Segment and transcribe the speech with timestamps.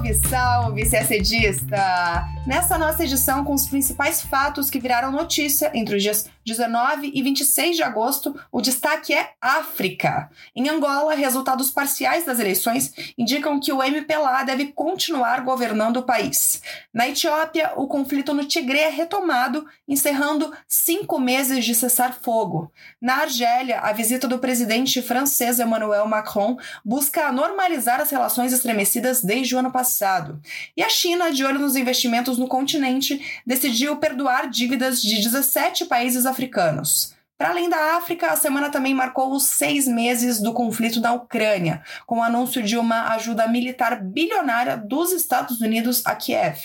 [0.00, 2.26] Salve, salve, CSDista!
[2.46, 7.22] Nessa nossa edição, com os principais fatos que viraram notícia entre os dias 19 e
[7.22, 10.30] 26 de agosto, o destaque é África.
[10.54, 16.62] Em Angola, resultados parciais das eleições indicam que o MPLA deve continuar governando o país.
[16.92, 22.72] Na Etiópia, o conflito no Tigre é retomado, encerrando cinco meses de cessar-fogo.
[23.00, 29.54] Na Argélia, a visita do presidente francês Emmanuel Macron busca normalizar as relações estremecidas desde
[29.54, 30.40] o ano passado.
[30.76, 36.26] E a China, de olho nos investimentos no continente, decidiu perdoar dívidas de 17 países
[36.30, 37.14] africanos.
[37.40, 41.82] Para além da África, a semana também marcou os seis meses do conflito na Ucrânia,
[42.04, 46.58] com o anúncio de uma ajuda militar bilionária dos Estados Unidos a Kiev.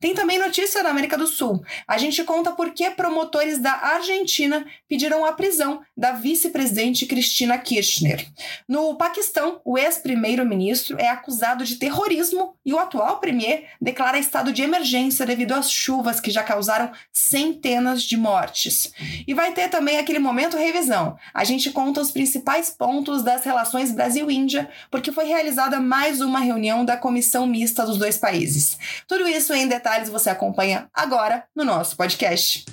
[0.00, 1.62] Tem também notícia da América do Sul.
[1.86, 8.26] A gente conta por que promotores da Argentina pediram a prisão da vice-presidente Cristina Kirchner.
[8.68, 14.62] No Paquistão, o ex-primeiro-ministro é acusado de terrorismo e o atual premier declara estado de
[14.62, 18.92] emergência devido às chuvas que já causaram centenas de mortes.
[19.24, 21.16] E vai ter também aquele momento revisão.
[21.32, 26.84] A gente conta os principais pontos das relações Brasil-Índia, porque foi realizada mais uma reunião
[26.84, 28.78] da comissão mista dos dois países.
[29.06, 32.64] Tudo isso em detalhes você acompanha agora no nosso podcast.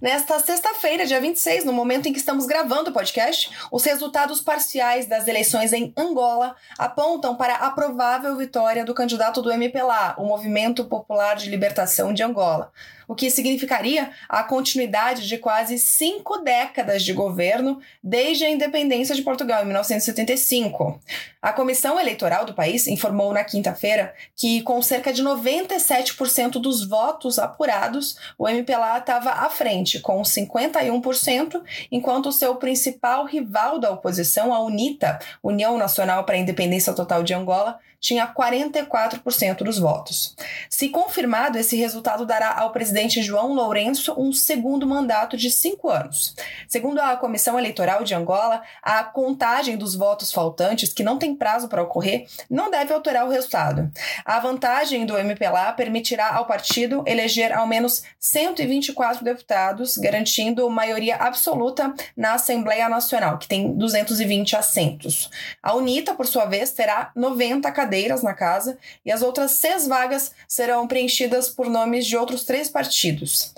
[0.00, 5.06] Nesta sexta-feira, dia 26, no momento em que estamos gravando o podcast, os resultados parciais
[5.06, 10.86] das eleições em Angola apontam para a provável vitória do candidato do MPLA, o Movimento
[10.86, 12.72] Popular de Libertação de Angola
[13.10, 19.22] o que significaria a continuidade de quase cinco décadas de governo desde a independência de
[19.22, 21.00] Portugal, em 1975.
[21.42, 27.40] A Comissão Eleitoral do país informou na quinta-feira que, com cerca de 97% dos votos
[27.40, 34.60] apurados, o MPLA estava à frente, com 51%, enquanto seu principal rival da oposição, a
[34.60, 40.34] UNITA, União Nacional para a Independência Total de Angola, tinha 44% dos votos.
[40.70, 46.34] Se confirmado, esse resultado dará ao presidente João Lourenço um segundo mandato de cinco anos.
[46.66, 51.68] Segundo a Comissão Eleitoral de Angola, a contagem dos votos faltantes, que não tem prazo
[51.68, 53.90] para ocorrer, não deve alterar o resultado.
[54.24, 61.92] A vantagem do MPLA permitirá ao partido eleger ao menos 124 deputados, garantindo maioria absoluta
[62.16, 65.28] na Assembleia Nacional, que tem 220 assentos.
[65.62, 69.88] A UNITA, por sua vez, terá 90 cadeiras cadeiras na casa e as outras seis
[69.88, 73.52] vagas serão preenchidas por nomes de outros três partidos.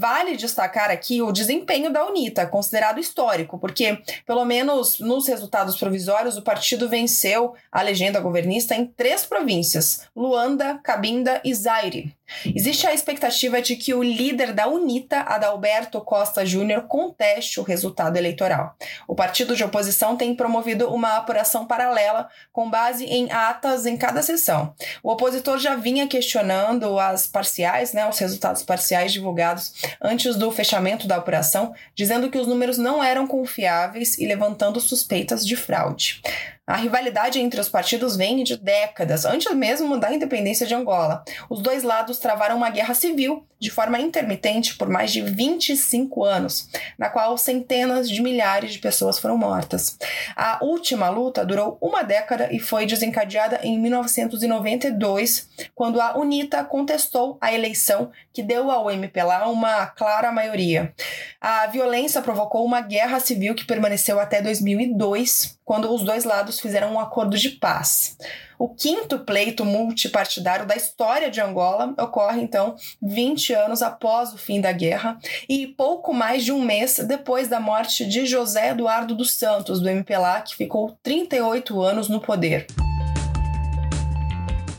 [0.00, 6.36] Vale destacar aqui o desempenho da UNITA, considerado histórico, porque, pelo menos nos resultados provisórios,
[6.36, 12.16] o partido venceu a legenda governista em três províncias: Luanda, Cabinda e Zaire.
[12.54, 18.16] Existe a expectativa de que o líder da UNITA, Adalberto Costa Júnior, conteste o resultado
[18.16, 18.76] eleitoral.
[19.06, 24.22] O partido de oposição tem promovido uma apuração paralela com base em atas em cada
[24.22, 24.74] sessão.
[25.02, 31.06] O opositor já vinha questionando as parciais, né, os resultados parciais divulgados antes do fechamento
[31.06, 36.22] da apuração, dizendo que os números não eram confiáveis e levantando suspeitas de fraude.
[36.68, 41.24] A rivalidade entre os partidos vem de décadas, antes mesmo da independência de Angola.
[41.48, 46.68] Os dois lados travaram uma guerra civil de forma intermitente por mais de 25 anos,
[46.98, 49.96] na qual centenas de milhares de pessoas foram mortas.
[50.36, 57.38] A última luta durou uma década e foi desencadeada em 1992, quando a UNITA contestou
[57.40, 60.94] a eleição que deu ao MPLA uma clara maioria.
[61.40, 66.94] A violência provocou uma guerra civil que permaneceu até 2002, quando os dois lados fizeram
[66.94, 68.16] um acordo de paz.
[68.58, 74.62] O quinto pleito multipartidário da história de Angola ocorre, então, 20 anos após o fim
[74.62, 79.34] da guerra e pouco mais de um mês depois da morte de José Eduardo dos
[79.34, 82.66] Santos, do MPLA, que ficou 38 anos no poder.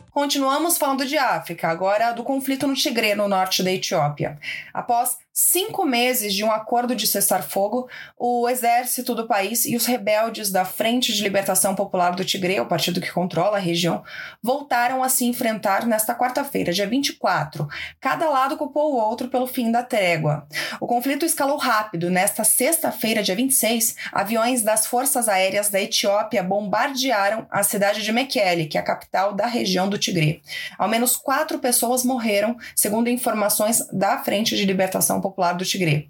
[0.09, 4.39] Continuamos falando de África, agora do conflito no Tigre, no norte da Etiópia.
[4.73, 7.87] Após cinco meses de um acordo de cessar-fogo,
[8.17, 12.65] o exército do país e os rebeldes da Frente de Libertação Popular do Tigre, o
[12.65, 14.03] partido que controla a região,
[14.41, 17.67] voltaram a se enfrentar nesta quarta-feira, dia 24.
[17.99, 20.47] Cada lado culpou o outro pelo fim da trégua.
[20.79, 22.09] O conflito escalou rápido.
[22.09, 28.65] Nesta sexta-feira, dia 26, aviões das Forças Aéreas da Etiópia bombardearam a cidade de Mekele,
[28.65, 30.41] que é a capital da região do Tigre.
[30.77, 36.07] Ao menos quatro pessoas morreram, segundo informações da Frente de Libertação Popular do Tigre.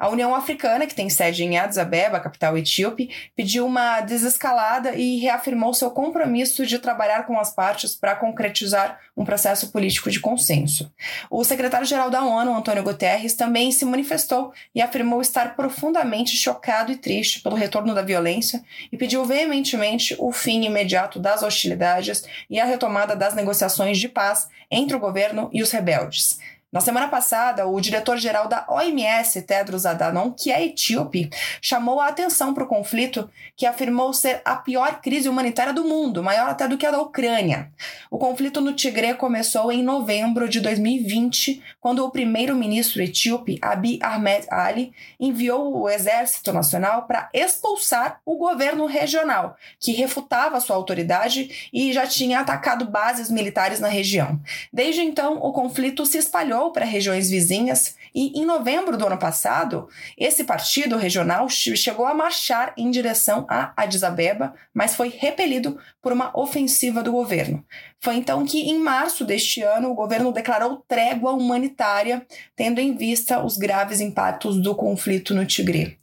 [0.00, 5.18] A União Africana, que tem sede em Addis Abeba, capital etíope, pediu uma desescalada e
[5.18, 10.90] reafirmou seu compromisso de trabalhar com as partes para concretizar um processo político de consenso.
[11.28, 16.96] O secretário-geral da ONU, Antônio Guterres, também se manifestou e afirmou estar profundamente chocado e
[16.96, 22.64] triste pelo retorno da violência e pediu veementemente o fim imediato das hostilidades e a
[22.64, 26.38] retomada das negociações de paz entre o governo e os rebeldes.
[26.72, 31.28] Na semana passada, o diretor-geral da OMS, Tedros Adhanom, que é etíope,
[31.60, 36.22] chamou a atenção para o conflito que afirmou ser a pior crise humanitária do mundo,
[36.22, 37.72] maior até do que a da Ucrânia.
[38.08, 44.46] O conflito no Tigre começou em novembro de 2020, quando o primeiro-ministro etíope, Abiy Ahmed
[44.48, 51.92] Ali, enviou o Exército Nacional para expulsar o governo regional, que refutava sua autoridade e
[51.92, 54.40] já tinha atacado bases militares na região.
[54.72, 59.16] Desde então, o conflito se espalhou migrou para regiões vizinhas e, em novembro do ano
[59.16, 65.78] passado, esse partido regional chegou a marchar em direção a Addis Abeba, mas foi repelido
[66.02, 67.64] por uma ofensiva do governo.
[68.00, 73.42] Foi então que, em março deste ano, o governo declarou trégua humanitária, tendo em vista
[73.42, 75.98] os graves impactos do conflito no Tigre.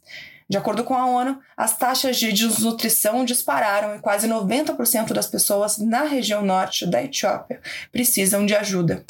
[0.50, 5.76] De acordo com a ONU, as taxas de desnutrição dispararam e quase 90% das pessoas
[5.76, 7.60] na região norte da Etiópia
[7.92, 9.04] precisam de ajuda.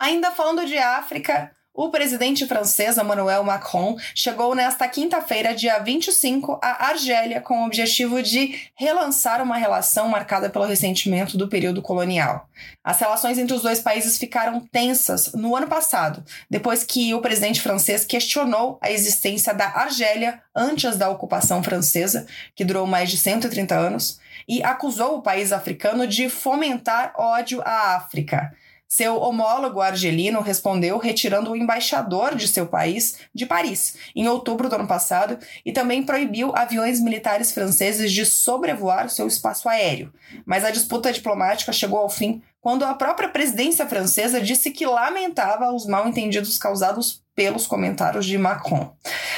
[0.00, 6.86] Ainda falando de África, o presidente francês Emmanuel Macron chegou nesta quinta-feira, dia 25, à
[6.86, 12.48] Argélia com o objetivo de relançar uma relação marcada pelo ressentimento do período colonial.
[12.82, 17.60] As relações entre os dois países ficaram tensas no ano passado, depois que o presidente
[17.60, 22.26] francês questionou a existência da Argélia antes da ocupação francesa,
[22.56, 24.18] que durou mais de 130 anos,
[24.48, 28.50] e acusou o país africano de fomentar ódio à África.
[28.92, 34.74] Seu homólogo argelino respondeu retirando o embaixador de seu país de Paris em outubro do
[34.74, 40.12] ano passado e também proibiu aviões militares franceses de sobrevoar seu espaço aéreo.
[40.44, 45.72] Mas a disputa diplomática chegou ao fim quando a própria presidência francesa disse que lamentava
[45.72, 48.94] os mal entendidos causados pelos comentários de Macron.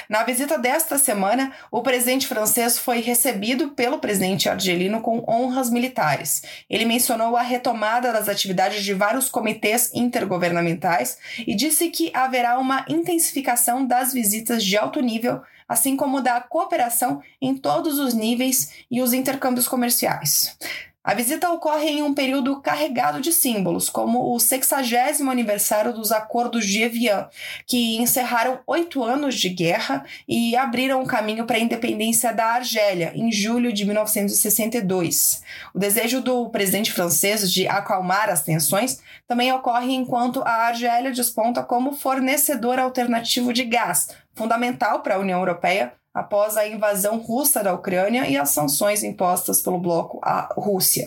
[0.09, 6.43] Na visita desta semana, o presidente francês foi recebido pelo presidente argelino com honras militares.
[6.69, 11.17] Ele mencionou a retomada das atividades de vários comitês intergovernamentais
[11.47, 17.23] e disse que haverá uma intensificação das visitas de alto nível, assim como da cooperação
[17.41, 20.59] em todos os níveis e os intercâmbios comerciais.
[21.05, 26.65] A visita ocorre em um período carregado de símbolos, como o 60 aniversário dos Acordos
[26.65, 27.29] de Evian,
[27.67, 33.11] que encerraram oito anos de guerra e abriram o caminho para a independência da Argélia,
[33.17, 35.43] em julho de 1962.
[35.75, 41.65] O desejo do presidente francês de acalmar as tensões também ocorre enquanto a Argélia desponta
[41.65, 44.07] como fornecedor alternativo de gás,
[44.37, 49.63] fundamental para a União Europeia após a invasão russa da Ucrânia e as sanções impostas
[49.63, 51.07] pelo bloco à Rússia.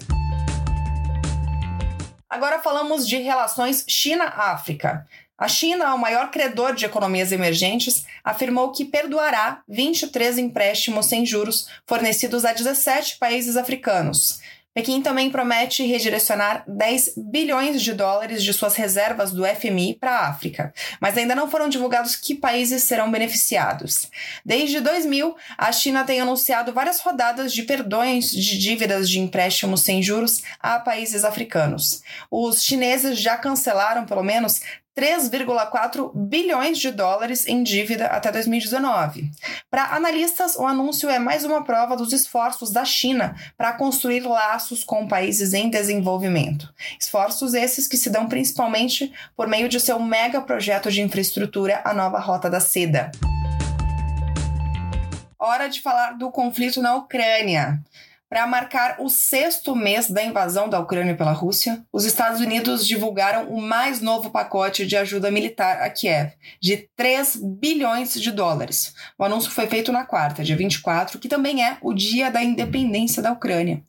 [2.30, 5.08] Agora falamos de relações China-África.
[5.38, 11.68] A China, o maior credor de economias emergentes, afirmou que perdoará 23 empréstimos sem juros
[11.86, 14.40] fornecidos a 17 países africanos,
[14.76, 20.28] Pequim também promete redirecionar 10 bilhões de dólares de suas reservas do FMI para a
[20.28, 24.10] África, mas ainda não foram divulgados que países serão beneficiados.
[24.46, 30.04] Desde 2000, a China tem anunciado várias rodadas de perdões de dívidas de empréstimos sem
[30.04, 32.04] juros a países africanos.
[32.30, 34.60] Os chineses já cancelaram pelo menos
[34.98, 39.30] 3,4 bilhões de dólares em dívida até 2019.
[39.70, 44.86] Para analistas, o anúncio é mais uma prova dos esforços da China para construir laços
[44.86, 46.74] com países em desenvolvimento.
[46.98, 51.94] Esforços esses que se dão principalmente por meio de seu mega projeto de infraestrutura, a
[51.94, 53.12] nova Rota da Seda.
[55.38, 57.84] Hora de falar do conflito na Ucrânia.
[58.28, 63.50] Para marcar o sexto mês da invasão da Ucrânia pela Rússia, os Estados Unidos divulgaram
[63.50, 68.96] o mais novo pacote de ajuda militar a Kiev, de 3 bilhões de dólares.
[69.18, 73.22] O anúncio foi feito na quarta, dia 24, que também é o dia da independência
[73.22, 73.84] da Ucrânia.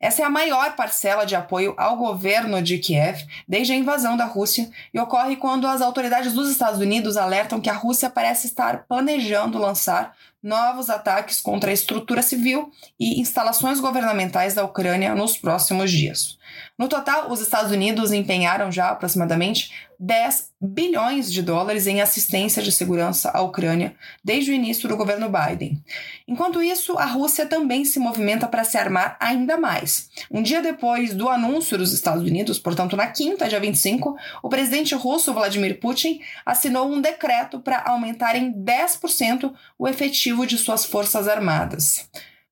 [0.00, 4.24] Essa é a maior parcela de apoio ao governo de Kiev desde a invasão da
[4.24, 8.84] Rússia e ocorre quando as autoridades dos Estados Unidos alertam que a Rússia parece estar
[8.88, 15.90] planejando lançar novos ataques contra a estrutura civil e instalações governamentais da Ucrânia nos próximos
[15.90, 16.37] dias.
[16.78, 22.70] No total, os Estados Unidos empenharam já aproximadamente 10 bilhões de dólares em assistência de
[22.70, 25.82] segurança à Ucrânia desde o início do governo Biden.
[26.26, 30.08] Enquanto isso, a Rússia também se movimenta para se armar ainda mais.
[30.30, 34.94] Um dia depois do anúncio dos Estados Unidos, portanto na quinta, dia 25, o presidente
[34.94, 41.26] russo Vladimir Putin assinou um decreto para aumentar em 10% o efetivo de suas forças
[41.26, 42.08] armadas.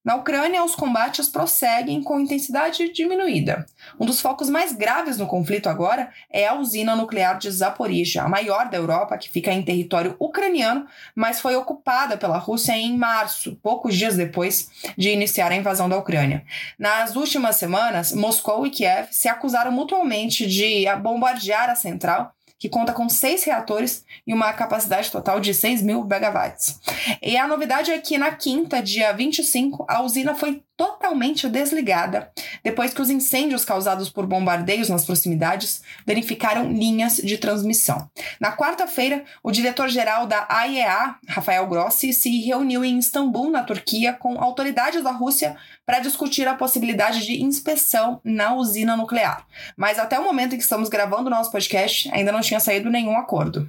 [0.07, 3.67] Na Ucrânia, os combates prosseguem com intensidade diminuída.
[3.99, 8.29] Um dos focos mais graves no conflito agora é a usina nuclear de Zaporizhia, a
[8.29, 13.59] maior da Europa, que fica em território ucraniano, mas foi ocupada pela Rússia em março,
[13.61, 16.45] poucos dias depois de iniciar a invasão da Ucrânia.
[16.79, 22.93] Nas últimas semanas, Moscou e Kiev se acusaram mutuamente de bombardear a central que conta
[22.93, 26.81] com seis reatores e uma capacidade total de 6 mil megawatts.
[27.23, 32.31] E a novidade é que na quinta, dia 25, a usina foi totalmente desligada
[32.63, 38.09] depois que os incêndios causados por bombardeios nas proximidades danificaram linhas de transmissão.
[38.39, 44.41] Na quarta-feira, o diretor-geral da AIEA, Rafael Grossi, se reuniu em Istambul, na Turquia, com
[44.41, 49.47] autoridades da Rússia para discutir a possibilidade de inspeção na usina nuclear.
[49.77, 52.91] Mas até o momento em que estamos gravando o nosso podcast, ainda não tinha saído
[52.91, 53.67] nenhum acordo.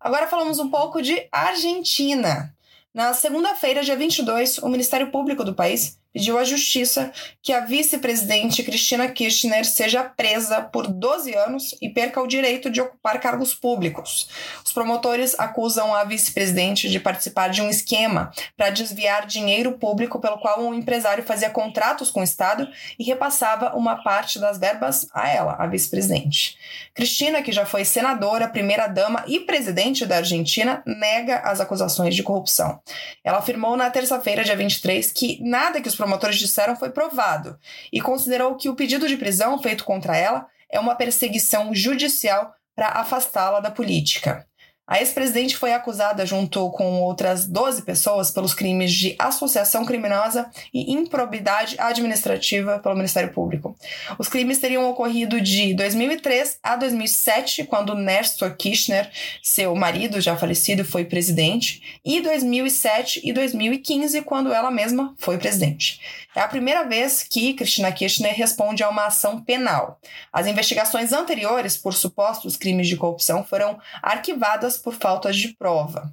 [0.00, 2.54] Agora falamos um pouco de Argentina.
[2.94, 8.62] Na segunda-feira, dia 22, o Ministério Público do país pediu à Justiça que a vice-presidente
[8.62, 14.28] Cristina Kirchner seja presa por 12 anos e perca o direito de ocupar cargos públicos.
[14.64, 20.38] Os promotores acusam a vice-presidente de participar de um esquema para desviar dinheiro público pelo
[20.38, 25.28] qual um empresário fazia contratos com o Estado e repassava uma parte das verbas a
[25.28, 26.56] ela, a vice-presidente.
[26.94, 32.80] Cristina, que já foi senadora, primeira-dama e presidente da Argentina, nega as acusações de corrupção.
[33.24, 37.58] Ela afirmou na terça-feira, dia 23, que nada que os promotores disseram foi provado
[37.90, 42.88] e considerou que o pedido de prisão feito contra ela é uma perseguição judicial para
[42.88, 44.46] afastá-la da política.
[44.86, 50.92] A ex-presidente foi acusada, junto com outras 12 pessoas, pelos crimes de associação criminosa e
[50.92, 53.74] improbidade administrativa pelo Ministério Público.
[54.18, 59.10] Os crimes teriam ocorrido de 2003 a 2007, quando Néstor Kirchner,
[59.42, 65.98] seu marido já falecido, foi presidente, e 2007 e 2015, quando ela mesma foi presidente.
[66.36, 70.00] É a primeira vez que Cristina Kirchner responde a uma ação penal.
[70.32, 76.12] As investigações anteriores por supostos crimes de corrupção foram arquivadas por faltas de prova.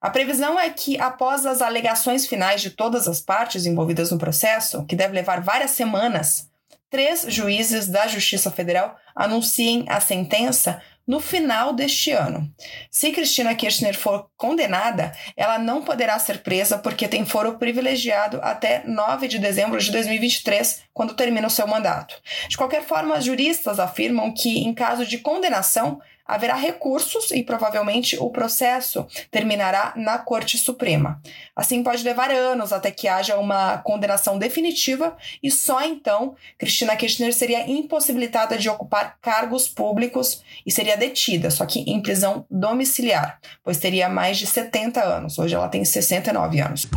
[0.00, 4.84] A previsão é que, após as alegações finais de todas as partes envolvidas no processo,
[4.84, 6.50] que deve levar várias semanas,
[6.90, 12.48] três juízes da Justiça Federal anunciem a sentença no final deste ano.
[12.90, 18.82] Se Cristina Kirchner for condenada, ela não poderá ser presa porque tem foro privilegiado até
[18.86, 22.20] 9 de dezembro de 2023, quando termina o seu mandato.
[22.48, 26.00] De qualquer forma, juristas afirmam que, em caso de condenação,
[26.32, 31.20] haverá recursos e provavelmente o processo terminará na Corte Suprema.
[31.54, 37.32] Assim, pode levar anos até que haja uma condenação definitiva e só então Cristina Kirchner
[37.32, 43.78] seria impossibilitada de ocupar cargos públicos e seria detida, só que em prisão domiciliar, pois
[43.78, 45.38] teria mais de 70 anos.
[45.38, 46.88] Hoje ela tem 69 anos.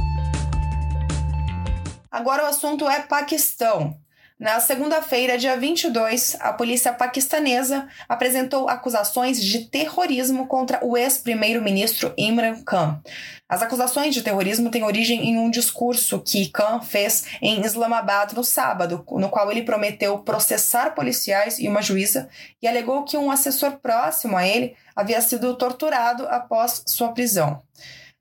[2.09, 4.04] Agora o assunto é Paquistão.
[4.37, 12.61] Na segunda-feira, dia 22, a polícia paquistanesa apresentou acusações de terrorismo contra o ex-primeiro-ministro Imran
[12.61, 13.01] Khan.
[13.47, 18.43] As acusações de terrorismo têm origem em um discurso que Khan fez em Islamabad no
[18.43, 22.27] sábado, no qual ele prometeu processar policiais e uma juíza
[22.61, 27.63] e alegou que um assessor próximo a ele havia sido torturado após sua prisão.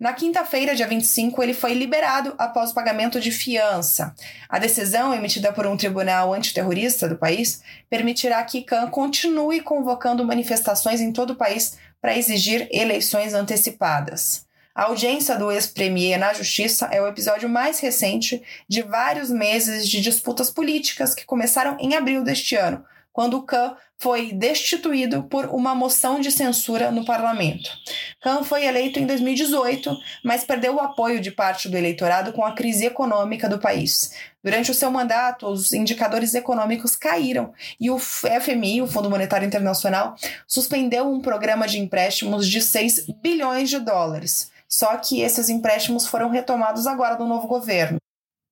[0.04, 4.14] Na quinta-feira, dia 25, ele foi liberado após o pagamento de fiança.
[4.50, 11.00] A decisão, emitida por um tribunal antiterrorista do país, permitirá que Khan continue convocando manifestações
[11.00, 14.44] em todo o país para exigir eleições antecipadas.
[14.74, 20.02] A audiência do ex-premier na justiça é o episódio mais recente de vários meses de
[20.02, 22.84] disputas políticas que começaram em abril deste ano,
[23.14, 27.70] quando Khan foi destituído por uma moção de censura no parlamento.
[28.20, 32.52] Khan foi eleito em 2018, mas perdeu o apoio de parte do eleitorado com a
[32.52, 34.12] crise econômica do país.
[34.42, 40.16] Durante o seu mandato, os indicadores econômicos caíram e o FMI, o Fundo Monetário Internacional,
[40.46, 44.50] suspendeu um programa de empréstimos de 6 bilhões de dólares.
[44.68, 47.98] Só que esses empréstimos foram retomados agora no novo governo.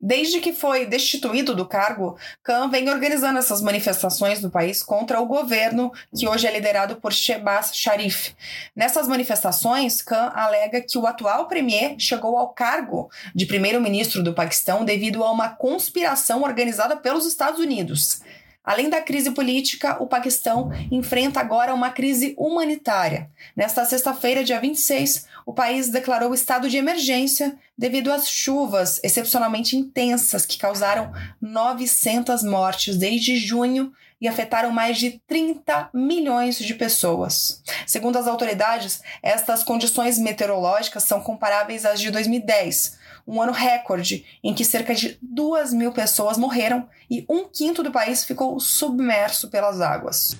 [0.04, 5.26] Desde que foi destituído do cargo, Khan vem organizando essas manifestações no país contra o
[5.26, 8.34] governo, que hoje é liderado por Shehbaz Sharif.
[8.74, 14.84] Nessas manifestações, Khan alega que o atual premier chegou ao cargo de primeiro-ministro do Paquistão
[14.84, 18.22] devido a uma conspiração organizada pelos Estados Unidos.
[18.64, 23.28] Além da crise política, o Paquistão enfrenta agora uma crise humanitária.
[23.56, 30.46] Nesta sexta-feira, dia 26, o país declarou estado de emergência devido às chuvas excepcionalmente intensas
[30.46, 37.60] que causaram 900 mortes desde junho e afetaram mais de 30 milhões de pessoas.
[37.84, 44.54] Segundo as autoridades, estas condições meteorológicas são comparáveis às de 2010 um ano recorde em
[44.54, 49.80] que cerca de duas mil pessoas morreram e um quinto do país ficou submerso pelas
[49.80, 50.36] águas.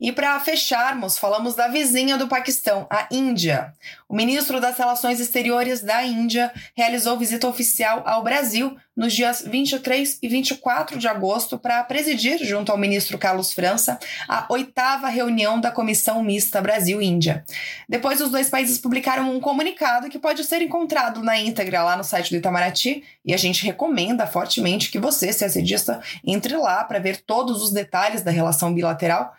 [0.00, 3.72] E para fecharmos, falamos da vizinha do Paquistão, a Índia.
[4.08, 10.18] O ministro das Relações Exteriores da Índia realizou visita oficial ao Brasil nos dias 23
[10.20, 13.96] e 24 de agosto para presidir, junto ao ministro Carlos França,
[14.28, 17.44] a oitava reunião da Comissão Mista Brasil-Índia.
[17.88, 22.02] Depois, os dois países publicaram um comunicado que pode ser encontrado na íntegra lá no
[22.02, 26.98] site do Itamaraty e a gente recomenda fortemente que você, se assedista, entre lá para
[26.98, 29.32] ver todos os detalhes da relação bilateral,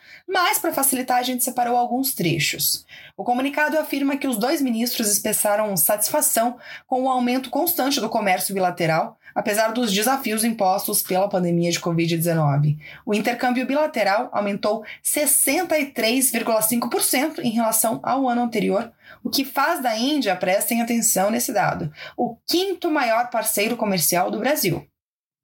[0.49, 2.83] mas para facilitar, a gente separou alguns trechos.
[3.15, 8.55] O comunicado afirma que os dois ministros expressaram satisfação com o aumento constante do comércio
[8.55, 12.79] bilateral apesar dos desafios impostos pela pandemia de Covid-19.
[13.05, 18.91] O intercâmbio bilateral aumentou 63,5% em relação ao ano anterior,
[19.23, 24.39] o que faz da Índia, prestem atenção nesse dado, o quinto maior parceiro comercial do
[24.39, 24.83] Brasil.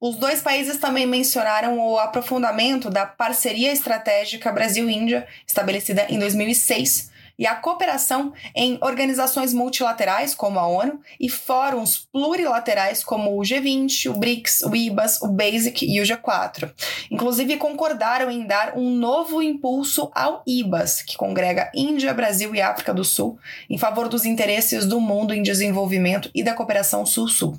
[0.08, 7.44] Os dois países também mencionaram o aprofundamento da parceria estratégica Brasil-Índia, estabelecida em 2006, e
[7.44, 14.14] a cooperação em organizações multilaterais, como a ONU, e fóruns plurilaterais, como o G20, o
[14.14, 16.72] BRICS, o IBAS, o BASIC e o G4.
[17.10, 22.94] Inclusive, concordaram em dar um novo impulso ao IBAS, que congrega Índia, Brasil e África
[22.94, 27.58] do Sul, em favor dos interesses do mundo em desenvolvimento e da cooperação Sul-Sul.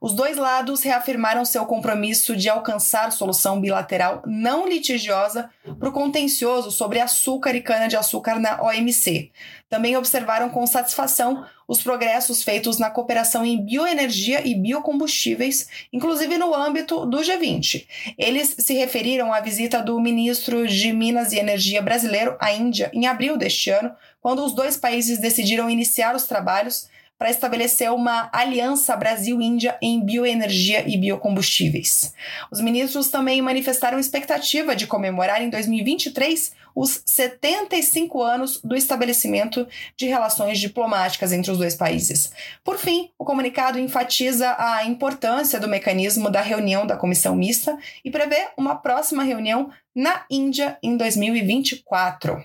[0.00, 6.70] Os dois lados reafirmaram seu compromisso de alcançar solução bilateral não litigiosa para o contencioso
[6.70, 9.32] sobre açúcar e cana-de-açúcar na OMC.
[9.68, 16.54] Também observaram com satisfação os progressos feitos na cooperação em bioenergia e biocombustíveis, inclusive no
[16.54, 17.86] âmbito do G20.
[18.16, 23.06] Eles se referiram à visita do ministro de Minas e Energia brasileiro à Índia em
[23.06, 26.88] abril deste ano, quando os dois países decidiram iniciar os trabalhos
[27.18, 32.14] para estabelecer uma aliança Brasil-Índia em bioenergia e biocombustíveis.
[32.50, 40.06] Os ministros também manifestaram expectativa de comemorar em 2023 os 75 anos do estabelecimento de
[40.06, 42.30] relações diplomáticas entre os dois países.
[42.62, 48.12] Por fim, o comunicado enfatiza a importância do mecanismo da reunião da comissão mista e
[48.12, 52.44] prevê uma próxima reunião na Índia em 2024.